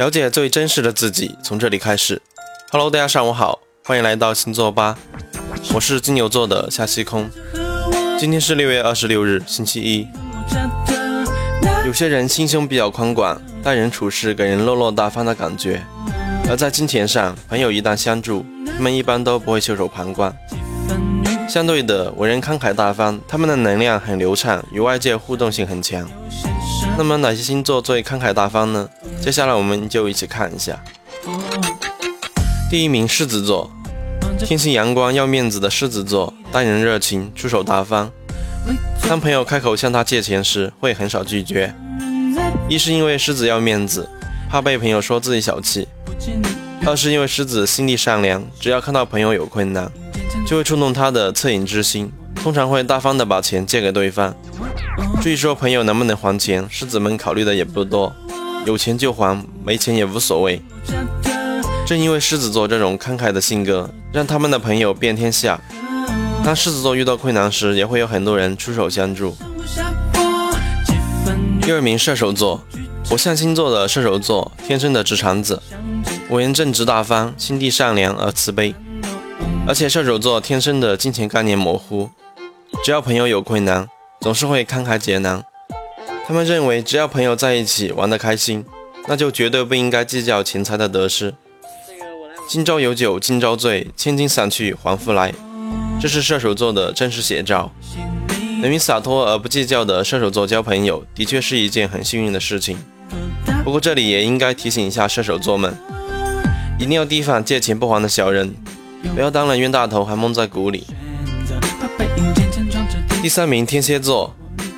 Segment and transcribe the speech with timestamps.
[0.00, 2.22] 了解最真实的自己，从这里开始。
[2.70, 4.96] Hello，大家上午好，欢迎来到星座吧，
[5.74, 7.28] 我是金牛座的夏西空。
[8.18, 10.08] 今天是六月二十六日，星期一。
[11.84, 15.78] 有些人心胸比较宽广，待人处事给人落落大方的感觉；
[16.48, 18.42] 而在金钱上，朋友一旦相助，
[18.74, 20.34] 他们一般都不会袖手旁观。
[21.46, 26.08] 相对的，为人慷慨大方，他们的能量很流畅，与外界互动性很强。
[26.96, 28.88] 那么哪些星座最慷慨大方呢？
[29.20, 30.82] 接下来我们就一起看一下。
[32.70, 33.70] 第一名狮子座，
[34.38, 38.10] 天性阳光、要面子的狮子座，待人热情，出手大方。
[39.08, 41.74] 当朋友开口向他借钱时，会很少拒绝。
[42.68, 44.08] 一是因为狮子要面子，
[44.48, 45.86] 怕被朋友说自己小气；
[46.86, 49.90] 二是因为狮子心地善良，只要看到朋友有困难。
[50.46, 52.10] 就会触动他的恻隐之心，
[52.42, 54.34] 通常会大方的把钱借给对方。
[55.20, 58.12] 至于说朋友能不能还钱，狮子们考虑的也不多，
[58.64, 60.60] 有钱就还，没钱也无所谓。
[61.86, 65.60] 正因为狮子座这种慷慨的性格，让他们的朋友遍天下。
[66.42, 69.36] 当狮子座遇到困难时，也会有很多人出手相助。
[71.60, 72.64] 第二名射手座，
[73.04, 75.60] 火象星座的射手座，天生的直肠子，
[76.30, 78.74] 为人正直大方，心地善良而慈悲。
[79.66, 82.08] 而且射手座天生的金钱概念模糊，
[82.82, 83.86] 只要朋友有困难，
[84.22, 85.44] 总是会慷慨解囊。
[86.26, 88.64] 他们认为，只要朋友在一起玩得开心，
[89.06, 91.34] 那就绝对不应该计较钱财的得失。
[92.48, 95.34] 今朝有酒今朝醉，千金散去还复来，
[96.00, 97.70] 这是射手座的真实写照。
[98.62, 102.78] 能与洒脱而不计较的射手座交朋友，的确是一件很幸运的事情。
[103.62, 105.76] 不过这里也应该提醒一下射手座们，
[106.78, 108.54] 一定要提防借钱不还的小人。
[109.14, 110.86] 不要当了冤大头还蒙在鼓里。
[113.22, 114.34] 第三名天蝎座，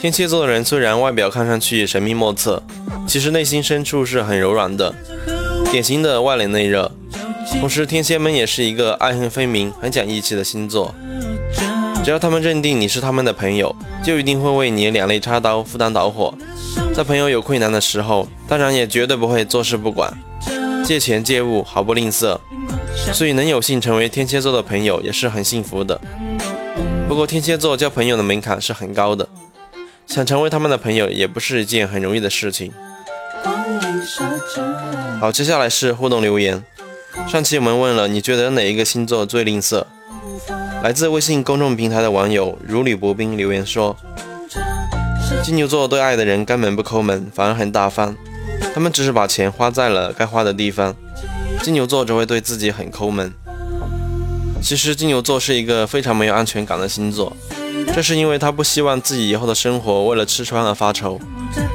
[0.00, 2.60] 天蝎座的人虽然外表看上去神秘莫测，
[3.06, 4.92] 其实内心深处是很柔软的，
[5.70, 6.90] 典型的外冷内热。
[7.60, 10.92] 同时，天蝎们也是一个爱恨分明、很讲义气的星座。
[12.04, 16.34] 只要他们认定你是他们的朋友，就一定会为你两肋插刀、赴汤蹈火。
[16.92, 20.12] 在朋友有困难的时候，当然也绝对不会坐视不管，
[20.84, 22.36] 借钱借物毫不吝啬。
[23.12, 26.00] 所以能有幸成为天蝎座的朋友也是很幸福的。
[27.08, 29.28] 不过天蝎座交朋友的门槛是很高的，
[30.06, 32.72] 想成为他们的朋友也不是一件很容易的事情。
[35.20, 36.64] 好，接下来是互动留言。
[37.28, 39.84] 上期我们问了，你觉得哪一个星座最吝啬？
[40.82, 43.96] 来自微信公众平台的网友如履薄冰留言说，
[45.42, 48.16] 金牛座对爱的人根本不抠门，反而很大方，
[48.74, 50.94] 他们只是把钱花在了该花的地方。
[51.62, 53.32] 金牛座只会对自己很抠门。
[54.64, 57.36] 其实金牛座是一个非常没有安全感的星座，
[57.94, 61.20] 这是因为他不希望自己以后的生活为了吃穿而发愁，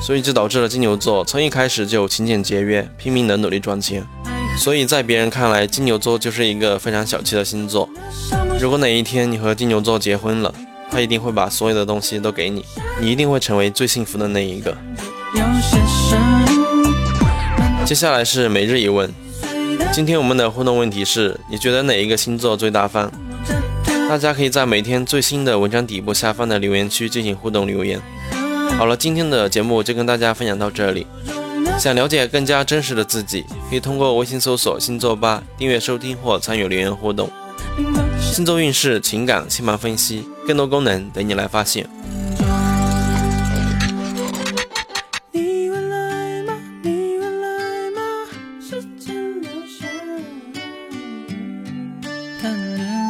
[0.00, 4.06] 所以就导致了金牛座从一开始就勤俭节约，拼命的努力赚钱。
[4.56, 7.88] 所以在别人看来，金牛座就是一个非常小气的星座。
[8.60, 10.54] 如果哪一天你和金牛座结婚了，
[10.88, 12.64] 他一定会把所有的东西都给你，
[13.00, 14.76] 你一定会成为最幸福的那一个。
[17.84, 19.12] 接下来是每日一问。
[19.92, 23.10] 今天我们的互动问题是：你觉得哪一个星座最大方？
[24.08, 28.00] 大家可以在每天最新的文章底部下方的留言区进行互动留言。
[28.78, 31.06] 好了，今天的节目就跟大家分享到这里。
[31.78, 37.28] 想了解更加真实的自己，可以通过微信搜索“星座吧”订阅收听或参与留言互动。
[38.20, 41.88] 星座运势、情感、星盘分析，更多功能等你来发现。
[52.46, 53.05] tender.